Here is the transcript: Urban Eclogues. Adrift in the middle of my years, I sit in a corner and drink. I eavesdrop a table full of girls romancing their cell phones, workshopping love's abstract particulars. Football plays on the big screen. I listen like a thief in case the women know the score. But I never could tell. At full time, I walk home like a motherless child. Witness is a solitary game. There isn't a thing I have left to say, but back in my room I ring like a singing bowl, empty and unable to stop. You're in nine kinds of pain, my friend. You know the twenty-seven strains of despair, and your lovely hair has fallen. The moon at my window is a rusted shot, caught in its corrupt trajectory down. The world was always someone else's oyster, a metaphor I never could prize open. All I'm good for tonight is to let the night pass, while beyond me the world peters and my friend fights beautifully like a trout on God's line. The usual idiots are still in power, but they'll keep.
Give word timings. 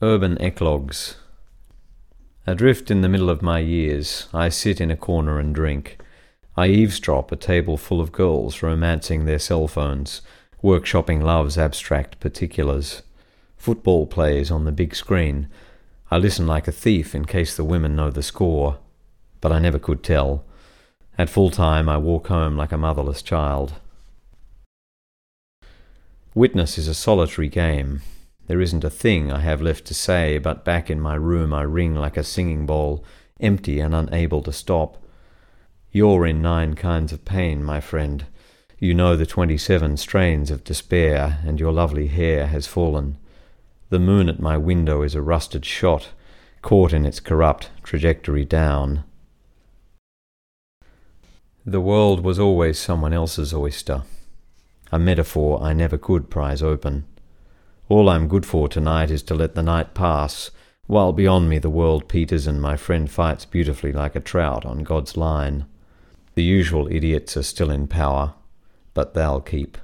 Urban 0.00 0.40
Eclogues. 0.40 1.16
Adrift 2.46 2.88
in 2.88 3.00
the 3.00 3.08
middle 3.08 3.28
of 3.28 3.42
my 3.42 3.58
years, 3.58 4.28
I 4.32 4.48
sit 4.48 4.80
in 4.80 4.92
a 4.92 4.96
corner 4.96 5.40
and 5.40 5.52
drink. 5.52 5.98
I 6.56 6.68
eavesdrop 6.68 7.32
a 7.32 7.36
table 7.36 7.76
full 7.76 8.00
of 8.00 8.12
girls 8.12 8.62
romancing 8.62 9.24
their 9.24 9.40
cell 9.40 9.66
phones, 9.66 10.22
workshopping 10.62 11.20
love's 11.20 11.58
abstract 11.58 12.20
particulars. 12.20 13.02
Football 13.56 14.06
plays 14.06 14.52
on 14.52 14.64
the 14.64 14.70
big 14.70 14.94
screen. 14.94 15.48
I 16.12 16.18
listen 16.18 16.46
like 16.46 16.68
a 16.68 16.72
thief 16.72 17.12
in 17.12 17.24
case 17.24 17.56
the 17.56 17.64
women 17.64 17.96
know 17.96 18.12
the 18.12 18.22
score. 18.22 18.78
But 19.40 19.50
I 19.50 19.58
never 19.58 19.80
could 19.80 20.04
tell. 20.04 20.44
At 21.18 21.28
full 21.28 21.50
time, 21.50 21.88
I 21.88 21.96
walk 21.96 22.28
home 22.28 22.56
like 22.56 22.70
a 22.70 22.78
motherless 22.78 23.20
child. 23.20 23.72
Witness 26.36 26.78
is 26.78 26.86
a 26.86 26.94
solitary 26.94 27.48
game. 27.48 28.02
There 28.48 28.60
isn't 28.62 28.82
a 28.82 28.90
thing 28.90 29.30
I 29.30 29.40
have 29.40 29.62
left 29.62 29.84
to 29.84 29.94
say, 29.94 30.38
but 30.38 30.64
back 30.64 30.90
in 30.90 31.00
my 31.00 31.14
room 31.14 31.52
I 31.52 31.62
ring 31.62 31.94
like 31.94 32.16
a 32.16 32.24
singing 32.24 32.64
bowl, 32.64 33.04
empty 33.38 33.78
and 33.78 33.94
unable 33.94 34.42
to 34.42 34.52
stop. 34.52 34.96
You're 35.92 36.26
in 36.26 36.42
nine 36.42 36.74
kinds 36.74 37.12
of 37.12 37.24
pain, 37.26 37.62
my 37.62 37.80
friend. 37.80 38.24
You 38.78 38.94
know 38.94 39.16
the 39.16 39.26
twenty-seven 39.26 39.98
strains 39.98 40.50
of 40.50 40.64
despair, 40.64 41.40
and 41.44 41.60
your 41.60 41.72
lovely 41.72 42.06
hair 42.06 42.46
has 42.46 42.66
fallen. 42.66 43.18
The 43.90 43.98
moon 43.98 44.28
at 44.28 44.40
my 44.40 44.56
window 44.56 45.02
is 45.02 45.14
a 45.14 45.22
rusted 45.22 45.64
shot, 45.64 46.08
caught 46.62 46.92
in 46.92 47.04
its 47.04 47.20
corrupt 47.20 47.70
trajectory 47.82 48.44
down. 48.44 49.04
The 51.66 51.80
world 51.82 52.24
was 52.24 52.38
always 52.38 52.78
someone 52.78 53.12
else's 53.12 53.52
oyster, 53.52 54.04
a 54.90 54.98
metaphor 54.98 55.62
I 55.62 55.74
never 55.74 55.98
could 55.98 56.30
prize 56.30 56.62
open. 56.62 57.04
All 57.90 58.10
I'm 58.10 58.28
good 58.28 58.44
for 58.44 58.68
tonight 58.68 59.10
is 59.10 59.22
to 59.24 59.34
let 59.34 59.54
the 59.54 59.62
night 59.62 59.94
pass, 59.94 60.50
while 60.86 61.14
beyond 61.14 61.48
me 61.48 61.58
the 61.58 61.70
world 61.70 62.06
peters 62.06 62.46
and 62.46 62.60
my 62.60 62.76
friend 62.76 63.10
fights 63.10 63.46
beautifully 63.46 63.92
like 63.92 64.14
a 64.14 64.20
trout 64.20 64.66
on 64.66 64.84
God's 64.84 65.16
line. 65.16 65.64
The 66.34 66.42
usual 66.42 66.86
idiots 66.92 67.34
are 67.38 67.42
still 67.42 67.70
in 67.70 67.86
power, 67.86 68.34
but 68.92 69.14
they'll 69.14 69.40
keep. 69.40 69.78